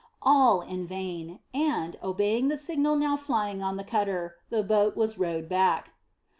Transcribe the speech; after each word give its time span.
All 0.23 0.61
in 0.61 0.87
vain, 0.87 1.41
and, 1.53 1.95
obeying 2.01 2.47
the 2.47 2.57
signal 2.57 2.95
now 2.95 3.15
flying 3.15 3.61
on 3.61 3.77
the 3.77 3.83
cutter, 3.83 4.35
the 4.49 4.63
boat 4.63 4.97
was 4.97 5.19
rowed 5.19 5.47
back. 5.47 5.93